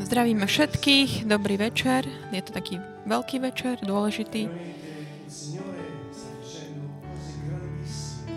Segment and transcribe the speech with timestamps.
[0.00, 2.02] Zdravíme všetkých, dobrý večer.
[2.34, 4.50] Je to taký veľký večer, dôležitý.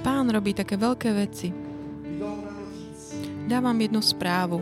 [0.03, 1.49] Pán robí také veľké veci.
[3.49, 4.61] Dávam jednu správu,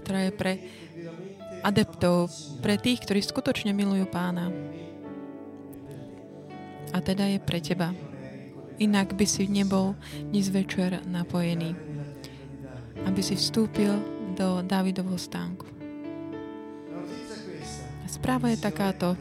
[0.00, 0.52] ktorá je pre
[1.60, 2.30] adeptov,
[2.62, 4.48] pre tých, ktorí skutočne milujú pána.
[6.94, 7.90] A teda je pre teba.
[8.76, 9.96] Inak by si nebol
[10.30, 11.96] dnes večer napojený
[13.06, 13.92] aby si vstúpil
[14.34, 15.64] do Dávidovho stánku.
[18.10, 19.12] Správa je takáto.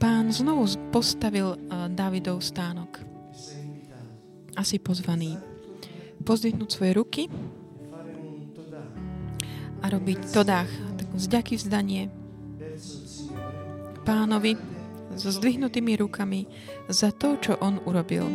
[0.00, 2.98] Pán znovu postavil eh, Dávidov stánok.
[4.58, 5.38] Asi pozvaný.
[6.24, 7.22] Pozdvihnúť svoje ruky
[9.84, 12.08] a robiť todách, takú vzdanie
[14.04, 14.56] pánovi
[15.14, 16.46] so zdvihnutými rukami
[16.90, 18.26] za to, čo on urobil.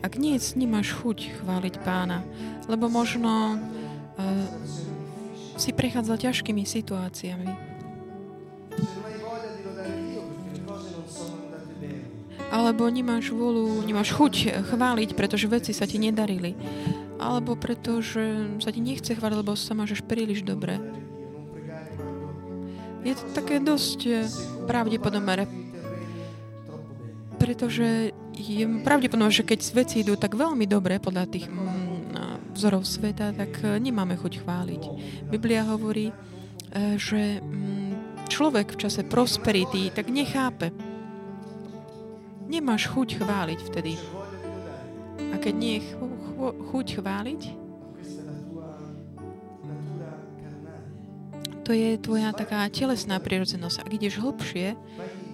[0.00, 2.24] Ak nie, nemáš chuť chváliť pána,
[2.64, 4.48] lebo možno uh,
[5.60, 7.48] si prechádzal ťažkými situáciami.
[12.50, 16.56] Alebo nemáš vôľu, nemáš chuť chváliť, pretože veci sa ti nedarili.
[17.20, 20.80] Alebo pretože sa ti nechce chváliť, lebo sa máš príliš dobre.
[23.00, 24.28] Je to také dosť eh,
[24.68, 25.48] pravdepodobné,
[27.40, 33.36] pretože je pravdepodobné, že keď veci idú tak veľmi dobre podľa tých mm, vzorov sveta,
[33.36, 34.82] tak e, nemáme chuť chváliť.
[35.28, 36.14] Biblia hovorí, e,
[36.96, 40.72] že mm, človek v čase prosperity tak nechápe.
[42.48, 43.94] Nemáš chuť chváliť vtedy.
[45.30, 45.82] A keď nie je
[46.72, 47.59] chuť chváliť,
[51.70, 53.86] to je tvoja taká telesná prirodzenosť.
[53.86, 54.74] Ak ideš hlbšie,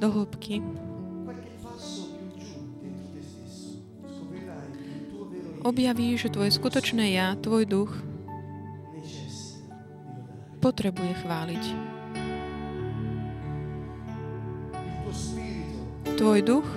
[0.04, 0.60] do hĺbky,
[5.64, 7.92] objaví, že tvoje skutočné ja, tvoj duch,
[10.60, 11.64] potrebuje chváliť.
[16.20, 16.69] Tvoj duch,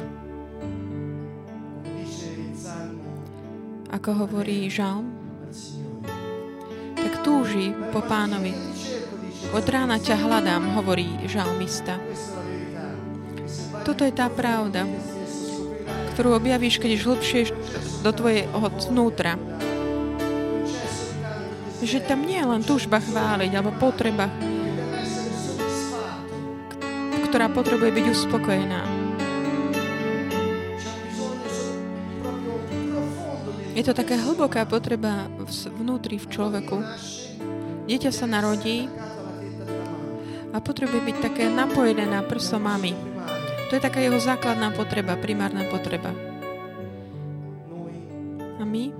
[3.91, 5.11] ako hovorí žalm,
[6.95, 8.78] tak túži po pánovi.
[9.49, 11.97] Od rána ťa hľadám, hovorí žalmista.
[13.83, 14.85] Toto je tá pravda
[16.19, 17.41] ktorú objavíš, keď ješ hlbšie
[18.03, 19.39] do tvojho vnútra.
[21.79, 24.27] Že tam nie je len túžba chváliť, alebo potreba,
[27.23, 28.81] ktorá potrebuje byť uspokojená.
[33.79, 35.31] Je to taká hlboká potreba
[35.79, 36.83] vnútri v človeku.
[37.87, 38.91] Dieťa sa narodí
[40.59, 42.91] a potrebuje byť také napojené na prso mami.
[43.71, 46.11] To je taká jeho základná potreba, primárna potreba.
[48.59, 48.91] A my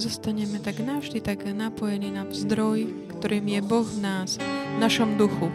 [0.00, 2.88] zostaneme tak navždy tak napojení na zdroj,
[3.20, 5.52] ktorým je Boh v nás, v našom duchu.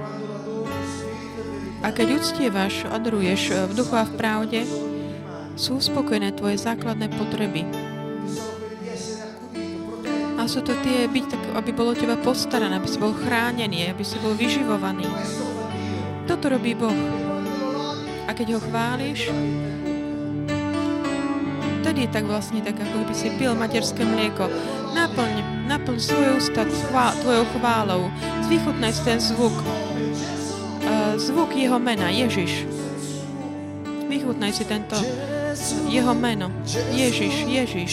[1.81, 4.61] A keď uctievaš, adoruješ v duchu a v pravde,
[5.57, 7.65] sú uspokojené tvoje základné potreby.
[10.37, 14.03] A sú to tie byť tak, aby bolo teba postarané, aby si bol chránený, aby
[14.05, 15.07] si bol vyživovaný.
[16.25, 16.95] Toto robí Boh.
[18.27, 19.29] A keď ho chváliš,
[22.03, 24.51] je tak vlastne tak, ako by si pil materské mlieko.
[24.91, 28.11] Naplň, naplň svoje ústa chvá, tvojou chválou.
[28.43, 29.55] Zvychutnaj ten zvuk.
[30.83, 32.67] Uh, zvuk jeho mena, Ježiš.
[34.11, 34.99] Vychutnaj si tento
[35.87, 36.51] jeho meno.
[36.91, 37.91] Ježiš, Ježiš.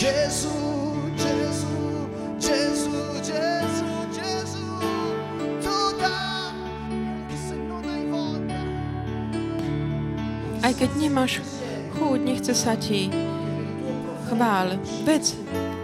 [10.71, 11.43] Aj keď nemáš
[11.99, 13.11] chuť, nechce sa ti
[14.31, 14.79] chvál.
[15.03, 15.35] Vec,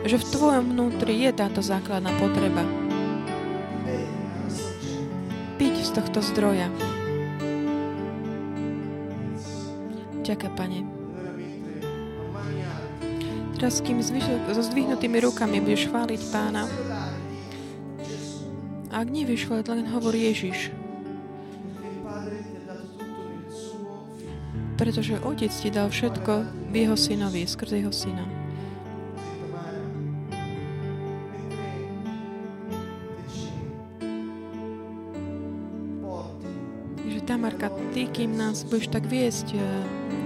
[0.07, 2.63] že v tvojom vnútri je táto základná potreba.
[5.59, 6.71] Piť z tohto zdroja.
[10.23, 10.81] Ďakujem, Pane.
[13.59, 13.99] Teraz, kým
[14.55, 16.71] so zdvihnutými rukami budeš chváliť Pána,
[18.94, 19.06] ak
[19.50, 20.86] chváliť, len hovor Ježiš.
[24.76, 26.32] Pretože Otec ti dal všetko
[26.69, 28.28] v jeho synovi, skrze jeho syna.
[37.00, 39.56] Takže Tamarka, ty, kým nás budeš tak viesť,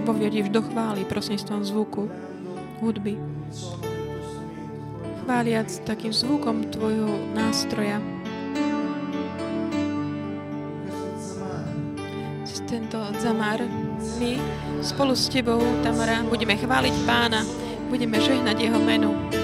[0.03, 2.03] povedieš eh, do chvály prostredníctvom zvuku,
[2.83, 3.15] hudby,
[5.23, 8.03] chváliac takým zvukom tvojho nástroja,
[12.71, 13.59] tento zamar,
[14.19, 14.37] my
[14.81, 17.45] spolu s Tebou, Tamara, budeme chváliť Pána,
[17.89, 19.40] budeme žehnať Jeho menu.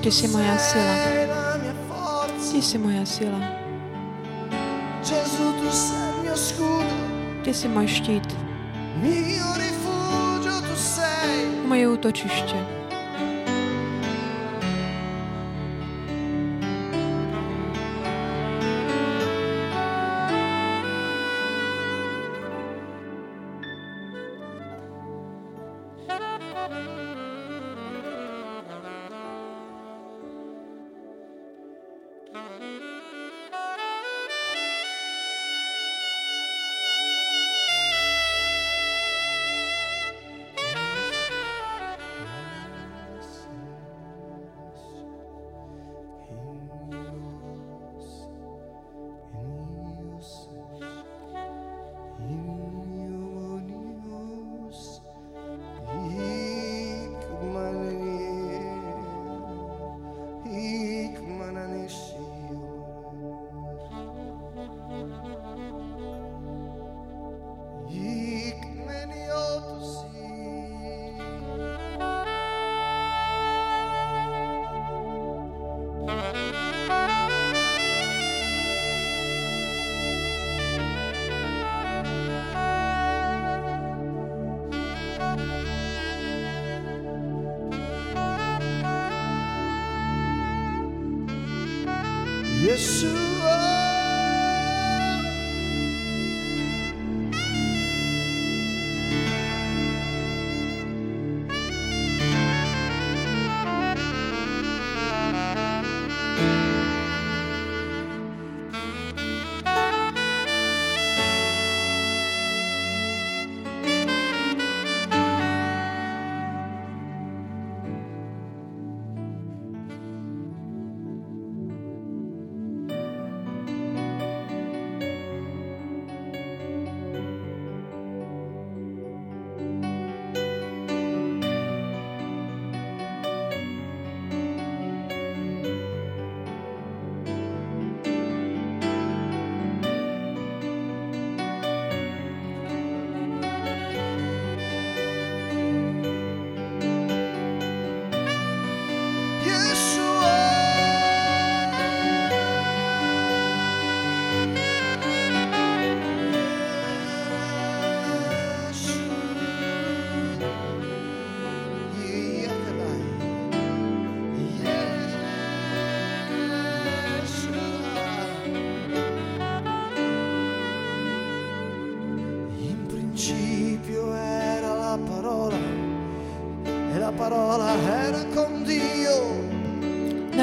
[0.00, 0.94] Ty si moja sila.
[2.40, 3.40] Ty si moja sila.
[7.44, 8.28] Ty si môj štít.
[11.68, 12.56] Moje útočište.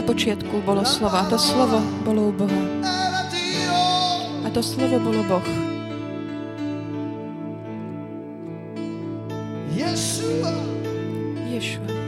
[0.07, 2.61] počiatku bolo slovo a to slovo bolo u Boha.
[4.41, 5.47] A to slovo bolo Boh.
[9.75, 10.55] Ješua.
[11.51, 12.06] Ješua.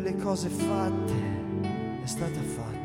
[0.00, 1.12] delle cose fatte
[2.02, 2.77] è stata fatta.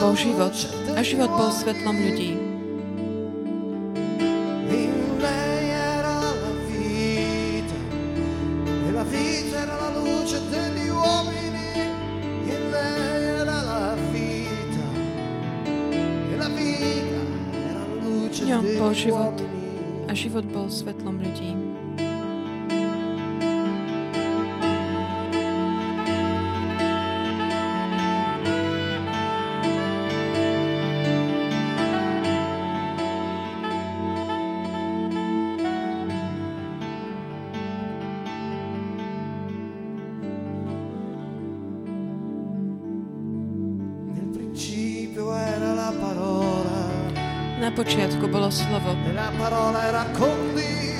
[0.00, 0.56] bol život
[0.96, 2.39] a život bol svetlom ľudí.
[48.50, 48.96] slovo.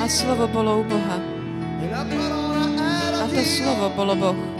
[0.00, 1.18] A slovo bolo u Boha.
[3.20, 4.59] A to slovo bolo Boh.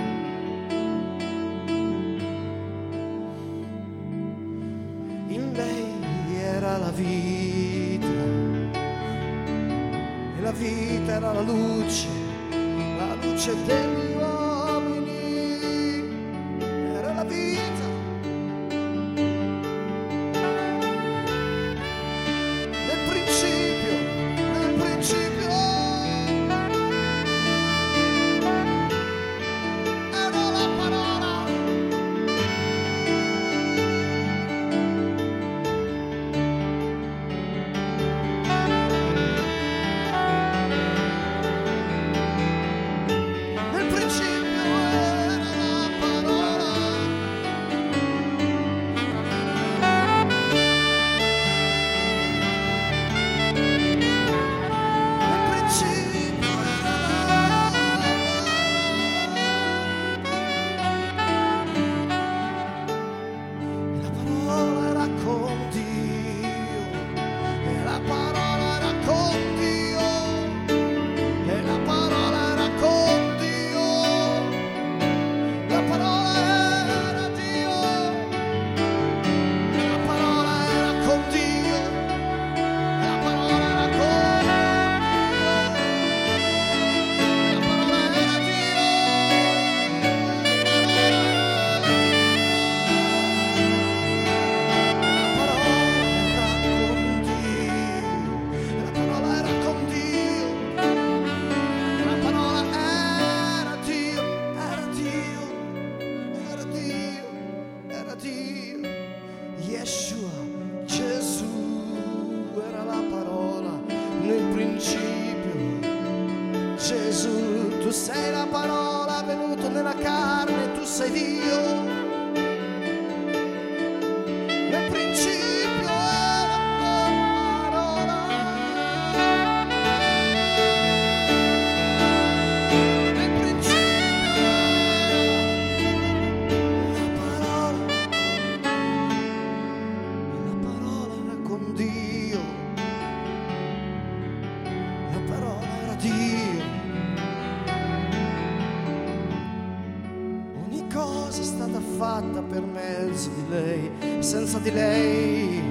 [154.50, 155.62] senza di lei,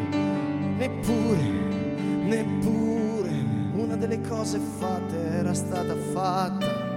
[0.78, 1.42] neppure,
[2.24, 3.30] neppure
[3.74, 6.88] una delle cose fatte era stata fatta.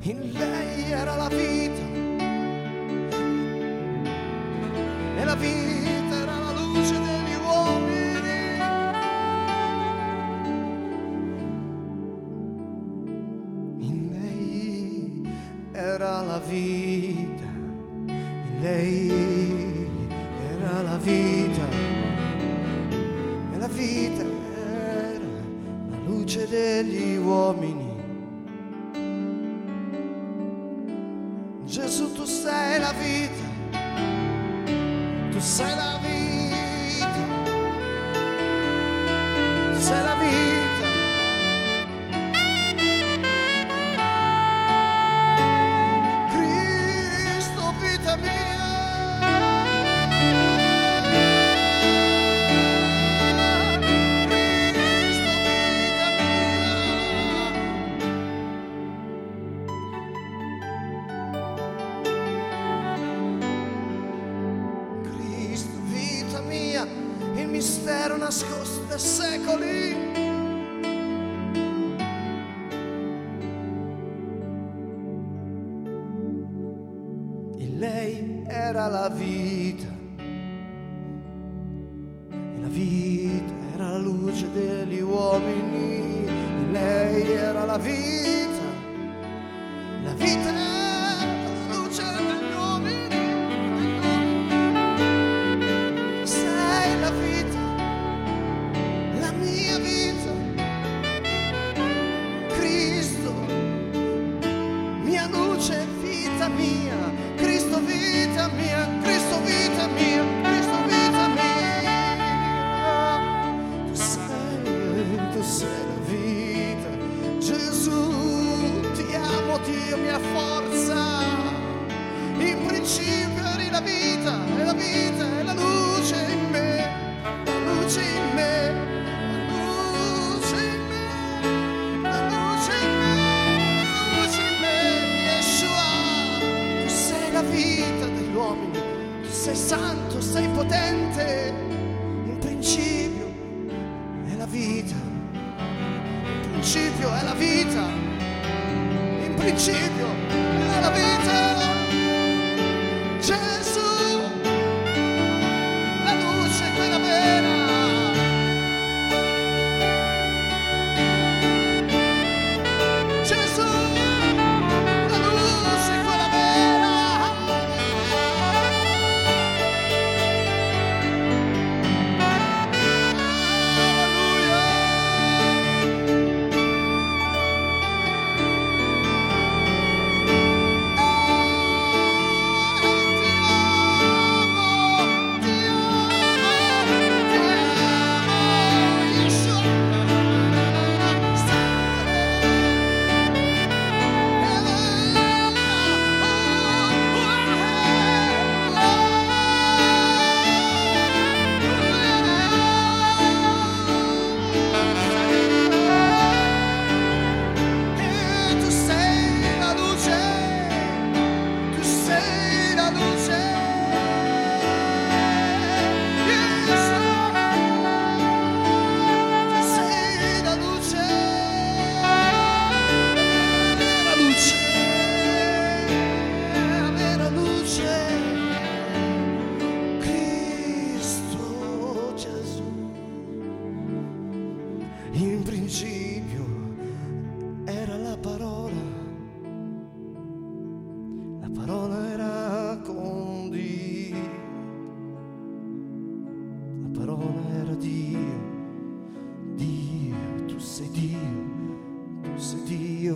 [0.00, 1.82] In lei era la vita,
[5.16, 5.79] e la vita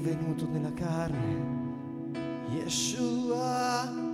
[0.05, 2.13] venuto nella carne,
[2.51, 4.14] Yeshua.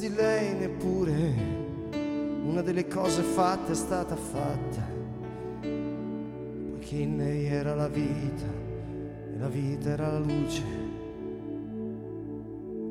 [0.00, 1.58] Di lei neppure
[2.42, 4.88] una delle cose fatte è stata fatta.
[5.60, 10.62] Poiché in lei era la vita e la vita era la luce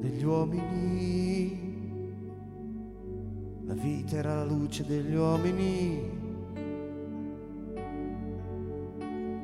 [0.02, 1.68] degli uomini.
[3.66, 6.18] La vita era la luce degli uomini.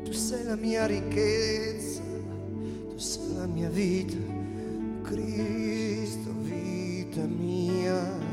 [0.04, 2.04] Tu sei la mia ricchezza,
[2.90, 4.18] tu sei la mia vita,
[5.02, 6.30] Cristo,
[7.16, 8.25] vida minha.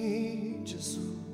[0.00, 1.29] Jesus.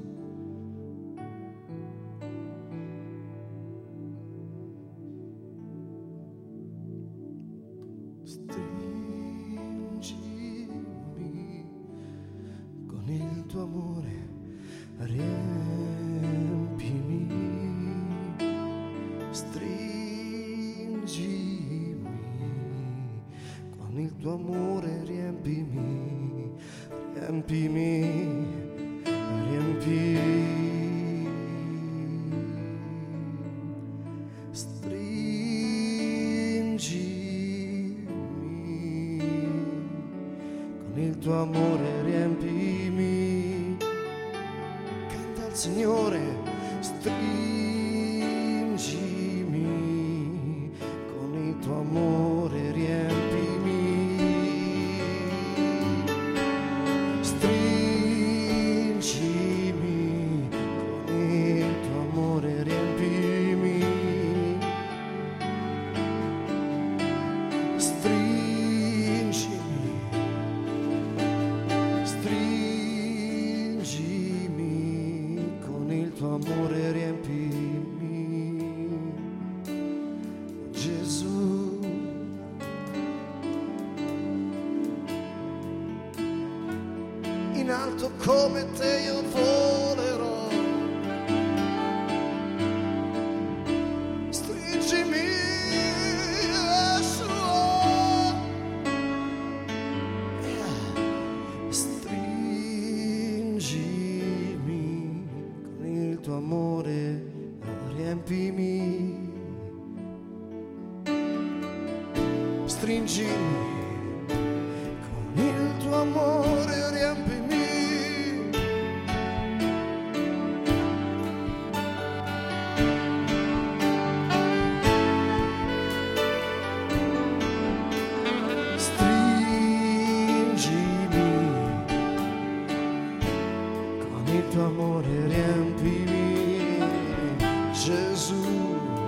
[138.67, 139.06] you.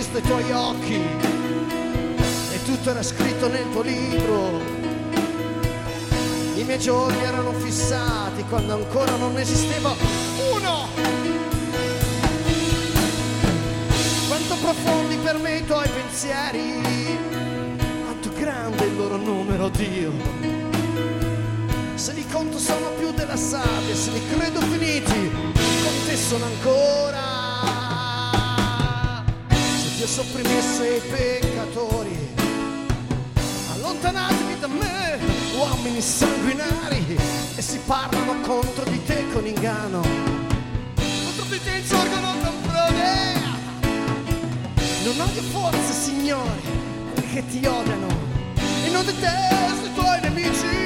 [0.00, 4.58] Visto i tuoi occhi e tutto era scritto nel tuo libro.
[6.54, 9.94] I miei giorni erano fissati quando ancora non esisteva
[10.54, 10.88] uno.
[14.26, 17.18] Quanto profondi per me i tuoi pensieri,
[18.02, 20.12] quanto grande il loro numero, Dio.
[21.96, 27.29] Se li conto sono più della sabbia, se li credo finiti, con te sono ancora.
[30.00, 32.16] Dio sopprimesse i peccatori,
[33.74, 35.18] allontanatevi da me,
[35.54, 37.18] uomini sanguinari,
[37.54, 40.00] e si parlano contro di te con inganno.
[40.94, 43.40] Contro di te insorgono con frode.
[45.04, 46.62] Non odio forse, Signore,
[47.34, 48.08] che ti odiano,
[48.82, 50.79] e non detesto i tuoi nemici.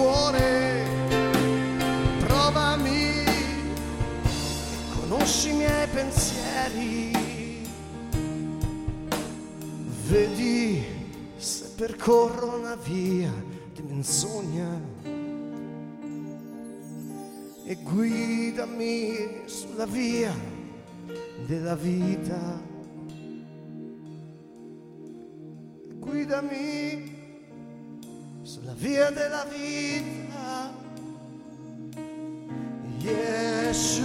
[0.00, 0.86] Cuore.
[2.20, 3.24] Provami
[4.94, 7.12] conosci i miei pensieri.
[10.08, 10.84] Vedi
[11.36, 13.32] se percorro una via
[13.74, 14.80] di menzogna
[17.64, 20.34] e guidami sulla via
[21.46, 22.68] della vita.
[25.98, 27.19] Guidami
[28.50, 30.72] sulla via della vita.
[32.98, 34.02] Gesù,